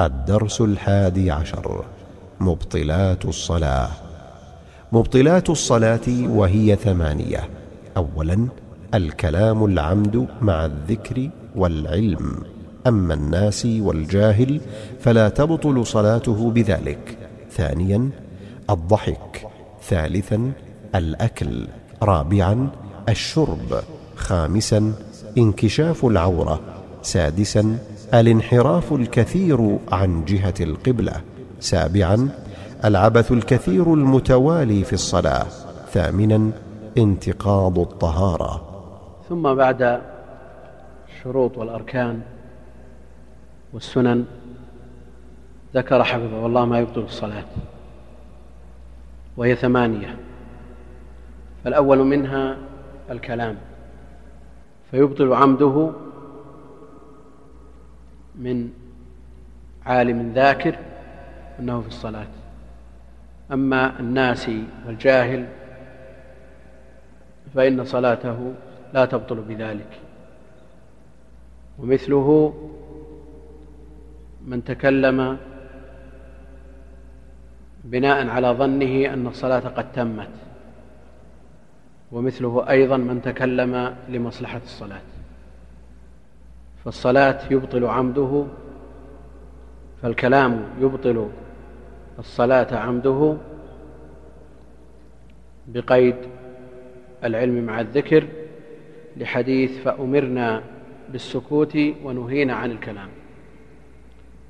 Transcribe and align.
الدرس 0.00 0.60
الحادي 0.60 1.30
عشر 1.30 1.84
مبطلات 2.40 3.24
الصلاة. 3.24 3.90
مبطلات 4.92 5.50
الصلاة 5.50 6.00
وهي 6.08 6.76
ثمانية. 6.76 7.48
أولا 7.96 8.48
الكلام 8.94 9.64
العمد 9.64 10.26
مع 10.42 10.64
الذكر 10.64 11.30
والعلم. 11.56 12.36
أما 12.86 13.14
الناس 13.14 13.66
والجاهل 13.66 14.60
فلا 15.00 15.28
تبطل 15.28 15.86
صلاته 15.86 16.50
بذلك. 16.50 17.18
ثانيا 17.50 18.10
الضحك. 18.70 19.46
ثالثا 19.88 20.52
الأكل. 20.94 21.66
رابعا 22.02 22.68
الشرب. 23.08 23.82
خامسا 24.16 24.92
انكشاف 25.38 26.04
العورة. 26.04 26.60
سادسا 27.02 27.78
الانحراف 28.14 28.92
الكثير 28.92 29.78
عن 29.92 30.24
جهة 30.24 30.54
القبلة. 30.60 31.12
سابعا 31.60 32.28
العبث 32.84 33.32
الكثير 33.32 33.94
المتوالي 33.94 34.84
في 34.84 34.92
الصلاة. 34.92 35.46
ثامنا 35.92 36.50
انتقاض 36.98 37.78
الطهارة. 37.78 38.68
ثم 39.28 39.54
بعد 39.54 40.00
الشروط 41.08 41.58
والأركان 41.58 42.20
والسنن 43.72 44.24
ذكر 45.74 46.04
حفظه 46.04 46.46
الله 46.46 46.64
ما 46.64 46.78
يبطل 46.78 47.00
الصلاة 47.00 47.44
وهي 49.36 49.56
ثمانية. 49.56 50.16
فالأول 51.64 51.98
منها 51.98 52.56
الكلام 53.10 53.56
فيبطل 54.90 55.32
عمده 55.32 55.90
من 58.34 58.70
عالم 59.86 60.32
ذاكر 60.32 60.78
أنه 61.60 61.80
في 61.80 61.88
الصلاة. 61.88 62.26
أما 63.52 64.00
الناسي 64.00 64.64
والجاهل 64.86 65.46
فإن 67.54 67.84
صلاته 67.84 68.54
لا 68.94 69.04
تبطل 69.04 69.36
بذلك. 69.36 70.00
ومثله 71.78 72.54
من 74.46 74.64
تكلم 74.64 75.38
بناء 77.84 78.28
على 78.28 78.48
ظنه 78.48 79.12
أن 79.12 79.26
الصلاة 79.26 79.58
قد 79.58 79.92
تمت. 79.92 80.28
ومثله 82.12 82.70
أيضا 82.70 82.96
من 82.96 83.22
تكلم 83.22 83.96
لمصلحة 84.08 84.60
الصلاة. 84.64 85.00
فالصلاة 86.84 87.40
يبطل 87.50 87.84
عمده 87.84 88.44
فالكلام 90.02 90.64
يبطل 90.80 91.30
الصلاة 92.18 92.76
عمده 92.76 93.36
بقيد 95.66 96.16
العلم 97.24 97.64
مع 97.64 97.80
الذكر 97.80 98.28
لحديث 99.16 99.78
فأمرنا 99.78 100.62
بالسكوت 101.08 101.78
ونهينا 102.04 102.54
عن 102.54 102.70
الكلام 102.70 103.08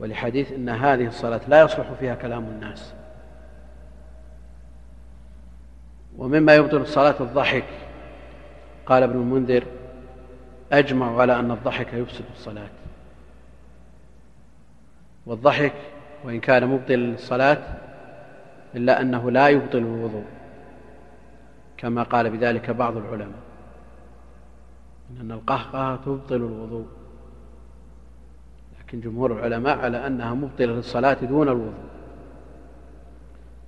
ولحديث 0.00 0.52
إن 0.52 0.68
هذه 0.68 1.06
الصلاة 1.06 1.40
لا 1.48 1.62
يصلح 1.62 1.92
فيها 2.00 2.14
كلام 2.14 2.44
الناس. 2.44 2.94
ومما 6.18 6.54
يبطل 6.54 6.76
الصلاة 6.76 7.14
الضحك 7.20 7.64
قال 8.86 9.02
ابن 9.02 9.20
المنذر 9.20 9.64
أجمع 10.72 11.20
على 11.20 11.40
أن 11.40 11.50
الضحك 11.50 11.92
يفسد 11.92 12.24
الصلاة. 12.36 12.68
والضحك 15.26 15.72
وإن 16.24 16.40
كان 16.40 16.66
مبطلا 16.66 16.96
للصلاة 16.96 17.58
إلا 18.74 19.00
أنه 19.00 19.30
لا 19.30 19.48
يبطل 19.48 19.78
الوضوء 19.78 20.24
كما 21.76 22.02
قال 22.02 22.30
بذلك 22.30 22.70
بعض 22.70 22.96
العلماء 22.96 23.42
إن 25.20 25.32
القهقه 25.32 25.96
تبطل 25.96 26.36
الوضوء. 26.36 26.86
لكن 28.80 29.00
جمهور 29.00 29.32
العلماء 29.32 29.78
على 29.78 30.06
أنها 30.06 30.34
مبطلة 30.34 30.66
للصلاة 30.72 31.14
دون 31.14 31.48
الوضوء. 31.48 31.92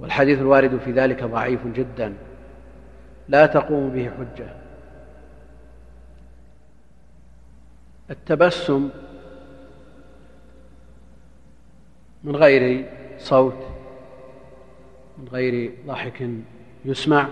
والحديث 0.00 0.38
الوارد 0.38 0.76
في 0.76 0.92
ذلك 0.92 1.24
ضعيف 1.24 1.66
جدا 1.66 2.14
لا 3.28 3.46
تقوم 3.46 3.90
به 3.90 4.10
حجة. 4.10 4.61
التبسم 8.12 8.90
من 12.24 12.36
غير 12.36 12.90
صوت 13.18 13.66
من 15.18 15.28
غير 15.28 15.74
ضحك 15.86 16.28
يسمع 16.84 17.28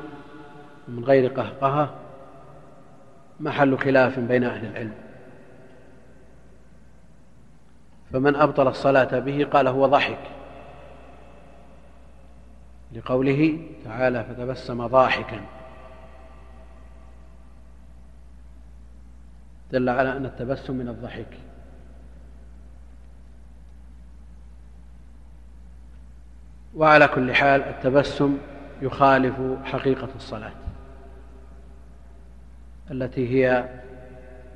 ومن 0.89 1.05
غير 1.05 1.33
قهقهة 1.33 1.95
محل 3.41 3.79
خلاف 3.79 4.19
بين 4.19 4.45
أهل 4.45 4.67
العلم. 4.67 4.95
فمن 8.12 8.37
أبطل 8.37 8.69
الصلاة 8.69 9.19
به 9.19 9.45
قال 9.45 9.69
هو 9.69 9.87
ضحك. 9.87 10.19
لقوله 12.93 13.59
تعالى 13.85 14.25
فتبسم 14.25 14.87
ضاحكا. 14.87 15.41
دل 19.72 19.88
على 19.88 20.16
أن 20.16 20.25
التبسم 20.25 20.75
من 20.75 20.88
الضحك. 20.88 21.26
وعلى 26.75 27.08
كل 27.08 27.34
حال 27.34 27.62
التبسم 27.62 28.38
يخالف 28.82 29.34
حقيقة 29.64 30.08
الصلاة 30.16 30.53
التي 32.91 33.28
هي 33.28 33.69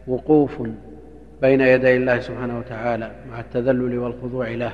وقوف 0.06 0.62
بين 1.42 1.60
يدي 1.60 1.96
الله 1.96 2.20
سبحانه 2.20 2.58
وتعالى 2.58 3.12
مع 3.31 3.41
التذلل 3.41 3.98
والخضوع 3.98 4.48
له. 4.48 4.72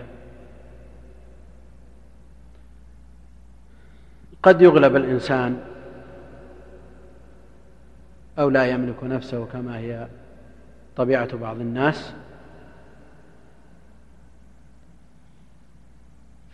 قد 4.42 4.62
يغلب 4.62 4.96
الإنسان 4.96 5.60
أو 8.38 8.50
لا 8.50 8.66
يملك 8.66 9.04
نفسه 9.04 9.46
كما 9.46 9.78
هي 9.78 10.08
طبيعة 11.00 11.36
بعض 11.36 11.60
الناس. 11.60 12.12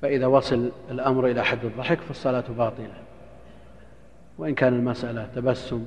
فإذا 0.02 0.26
وصل 0.26 0.70
الأمر 0.90 1.26
إلى 1.26 1.44
حد 1.44 1.64
الضحك 1.64 2.00
فالصلاة 2.00 2.44
باطلة. 2.58 2.94
وإن 4.38 4.54
كان 4.54 4.74
المسألة 4.74 5.28
تبسم 5.34 5.86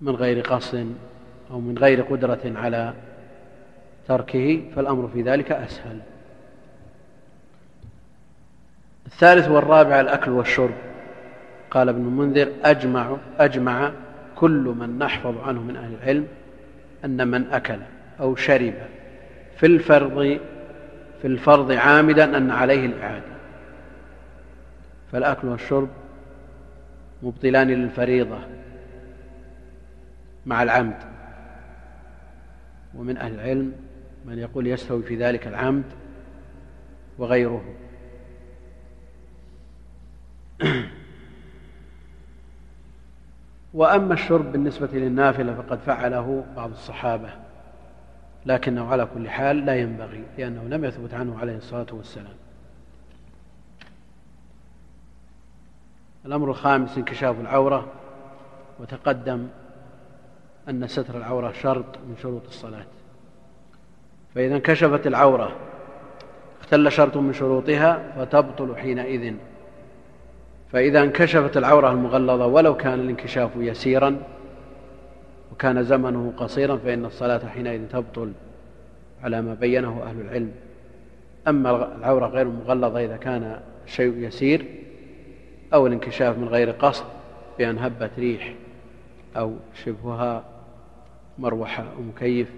من 0.00 0.14
غير 0.14 0.40
قصد 0.40 0.94
أو 1.50 1.60
من 1.60 1.78
غير 1.78 2.02
قدرة 2.02 2.40
على 2.44 2.94
تركه 4.08 4.62
فالأمر 4.76 5.08
في 5.08 5.22
ذلك 5.22 5.52
أسهل. 5.52 6.00
الثالث 9.06 9.48
والرابع 9.48 10.00
الأكل 10.00 10.30
والشرب. 10.30 10.74
قال 11.70 11.88
ابن 11.88 12.00
المنذر 12.00 12.52
أجمع 12.64 13.16
أجمع 13.38 13.92
كل 14.36 14.74
من 14.78 14.98
نحفظ 14.98 15.38
عنه 15.38 15.62
من 15.62 15.76
أهل 15.76 15.94
العلم 15.94 16.26
أن 17.04 17.28
من 17.28 17.46
أكل 17.52 17.78
أو 18.20 18.36
شرب 18.36 18.74
في 19.56 19.66
الفرض 19.66 20.40
في 21.22 21.26
الفرض 21.26 21.72
عامدا 21.72 22.36
أن 22.36 22.50
عليه 22.50 22.86
الإعادة. 22.86 23.24
فالأكل 25.12 25.48
والشرب 25.48 25.88
مبطلان 27.22 27.68
للفريضة 27.68 28.38
مع 30.46 30.62
العمد. 30.62 30.96
ومن 32.94 33.16
أهل 33.16 33.34
العلم 33.34 33.72
من 34.24 34.38
يقول 34.38 34.66
يستوي 34.66 35.02
في 35.02 35.16
ذلك 35.16 35.46
العمد 35.46 35.84
وغيره. 37.18 37.64
وأما 43.74 44.14
الشرب 44.14 44.52
بالنسبة 44.52 44.88
للنافلة 44.92 45.54
فقد 45.54 45.78
فعله 45.78 46.44
بعض 46.56 46.70
الصحابة 46.70 47.30
لكنه 48.46 48.90
على 48.90 49.08
كل 49.14 49.28
حال 49.28 49.66
لا 49.66 49.76
ينبغي 49.76 50.24
لأنه 50.38 50.62
لم 50.62 50.84
يثبت 50.84 51.14
عنه 51.14 51.38
عليه 51.38 51.56
الصلاة 51.56 51.86
والسلام. 51.92 52.34
الأمر 56.26 56.50
الخامس 56.50 56.98
انكشاف 56.98 57.40
العورة 57.40 57.86
وتقدم 58.80 59.48
أن 60.68 60.86
ستر 60.86 61.16
العورة 61.16 61.52
شرط 61.52 61.98
من 62.08 62.16
شروط 62.22 62.46
الصلاة. 62.46 62.86
فإذا 64.34 64.56
انكشفت 64.56 65.06
العورة 65.06 65.56
اختل 66.60 66.92
شرط 66.92 67.16
من 67.16 67.32
شروطها 67.32 68.12
فتبطل 68.16 68.76
حينئذ. 68.76 69.34
فإذا 70.72 71.02
انكشفت 71.02 71.56
العورة 71.56 71.90
المغلظة 71.90 72.46
ولو 72.46 72.76
كان 72.76 73.00
الانكشاف 73.00 73.50
يسيرا 73.56 74.16
وكان 75.52 75.82
زمنه 75.82 76.32
قصيرا 76.36 76.76
فإن 76.76 77.04
الصلاة 77.04 77.48
حينئذ 77.48 77.88
تبطل 77.88 78.32
على 79.22 79.42
ما 79.42 79.54
بينه 79.54 80.02
أهل 80.02 80.20
العلم. 80.20 80.52
أما 81.48 81.96
العورة 81.96 82.26
غير 82.26 82.46
المغلظة 82.46 83.04
إذا 83.04 83.16
كان 83.16 83.60
الشيء 83.86 84.14
يسير 84.16 84.64
أو 85.74 85.86
الانكشاف 85.86 86.38
من 86.38 86.48
غير 86.48 86.70
قصد 86.70 87.04
بأن 87.58 87.78
هبت 87.78 88.10
ريح 88.18 88.54
أو 89.36 89.54
شبهها 89.84 90.44
مروحة 91.38 91.82
أو 91.82 92.02
مكيف 92.02 92.48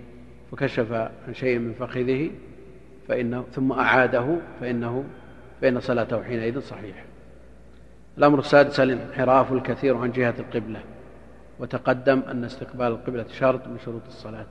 فكشف 0.52 0.92
عن 0.92 1.34
شيء 1.34 1.58
من 1.58 1.72
فخذه 1.72 2.30
فإنه 3.08 3.44
ثم 3.52 3.72
أعاده 3.72 4.38
فإنه 4.60 5.04
فإن 5.60 5.80
صلاته 5.80 6.22
حينئذ 6.22 6.60
صحيحة 6.60 7.11
الأمر 8.18 8.38
السادس 8.38 8.80
الانحراف 8.80 9.52
الكثير 9.52 9.96
عن 9.96 10.12
جهة 10.12 10.34
القبلة. 10.38 10.80
وتقدم 11.58 12.22
أن 12.30 12.44
استقبال 12.44 12.86
القبلة 12.86 13.24
شرط 13.32 13.66
من 13.66 13.78
شروط 13.84 14.02
الصلاة. 14.06 14.46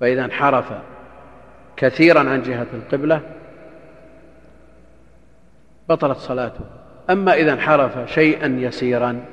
فإذا 0.00 0.24
انحرف 0.24 0.72
كثيرا 1.76 2.30
عن 2.30 2.42
جهة 2.42 2.66
القبلة 2.74 3.20
بطلت 5.88 6.18
صلاته. 6.18 6.64
أما 7.10 7.34
إذا 7.34 7.52
انحرف 7.52 8.10
شيئا 8.10 8.46
يسيرا 8.46 9.24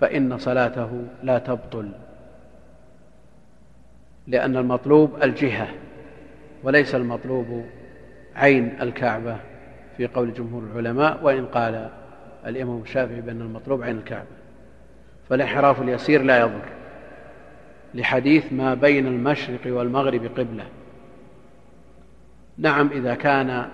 فإن 0.00 0.38
صلاته 0.38 1.04
لا 1.22 1.38
تبطل. 1.38 1.92
لأن 4.26 4.56
المطلوب 4.56 5.22
الجهة 5.22 5.68
وليس 6.62 6.94
المطلوب 6.94 7.64
عين 8.36 8.78
الكعبة. 8.80 9.36
في 9.96 10.06
قول 10.06 10.34
جمهور 10.34 10.62
العلماء 10.62 11.18
وإن 11.22 11.46
قال 11.46 11.90
الإمام 12.46 12.82
الشافعي 12.82 13.20
بأن 13.20 13.40
المطلوب 13.40 13.82
عين 13.82 13.98
الكعبة 13.98 14.26
فالانحراف 15.28 15.82
اليسير 15.82 16.22
لا 16.22 16.40
يضر 16.40 16.64
لحديث 17.94 18.52
ما 18.52 18.74
بين 18.74 19.06
المشرق 19.06 19.60
والمغرب 19.66 20.24
قبلة. 20.38 20.64
نعم 22.58 22.90
إذا 22.92 23.14
كان 23.14 23.68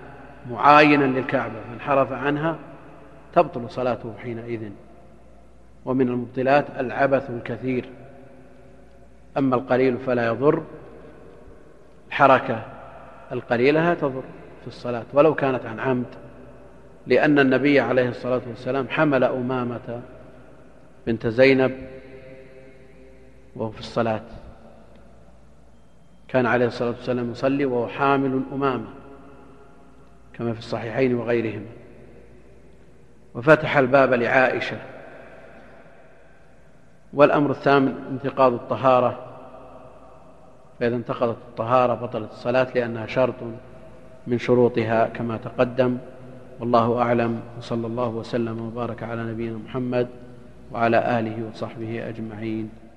معاينا 0.51 1.03
للكعبة 1.03 1.53
فانحرف 1.69 2.11
عنها 2.11 2.55
تبطل 3.33 3.69
صلاته 3.69 4.13
حينئذ 4.23 4.69
ومن 5.85 6.07
المبطلات 6.07 6.65
العبث 6.79 7.29
الكثير. 7.29 7.89
أما 9.37 9.55
القليل 9.55 9.97
فلا 9.97 10.27
يضر 10.27 10.63
الحركة 12.07 12.65
القليلة 13.31 13.81
لا 13.81 13.93
تضر. 13.93 14.23
في 14.61 14.67
الصلاة 14.67 15.05
ولو 15.13 15.35
كانت 15.35 15.65
عن 15.65 15.79
عمد 15.79 16.05
لأن 17.07 17.39
النبي 17.39 17.79
عليه 17.79 18.09
الصلاة 18.09 18.41
والسلام 18.47 18.87
حمل 18.89 19.23
أمامة 19.23 20.01
بنت 21.07 21.27
زينب 21.27 21.77
وهو 23.55 23.71
في 23.71 23.79
الصلاة. 23.79 24.21
كان 26.27 26.45
عليه 26.45 26.65
الصلاة 26.65 26.89
والسلام 26.89 27.31
يصلي 27.31 27.65
وهو 27.65 27.87
حامل 27.87 28.41
أمامة 28.53 28.87
كما 30.33 30.53
في 30.53 30.59
الصحيحين 30.59 31.15
وغيرهما 31.15 31.65
وفتح 33.33 33.77
الباب 33.77 34.13
لعائشة. 34.13 34.77
والأمر 37.13 37.51
الثامن 37.51 37.95
انتقاض 38.11 38.53
الطهارة. 38.53 39.25
فإذا 40.79 40.95
انتقضت 40.95 41.37
الطهارة 41.49 41.93
بطلت 41.93 42.31
الصلاة 42.31 42.67
لأنها 42.75 43.07
شرط. 43.07 43.35
من 44.29 44.37
شروطها 44.37 45.07
كما 45.07 45.37
تقدم. 45.37 45.97
والله 46.59 47.01
أعلم. 47.01 47.39
وصلى 47.57 47.87
الله 47.87 48.09
وسلم 48.09 48.61
وبارك 48.61 49.03
على 49.03 49.23
نبينا 49.33 49.57
محمد 49.57 50.07
وعلى 50.71 51.19
آله 51.19 51.49
وصحبه 51.49 52.09
أجمعين. 52.09 52.88